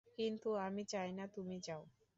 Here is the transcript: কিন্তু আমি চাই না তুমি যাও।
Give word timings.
কিন্তু 0.17 0.49
আমি 0.65 0.83
চাই 0.91 1.09
না 1.17 1.25
তুমি 1.35 1.57
যাও। 1.61 1.83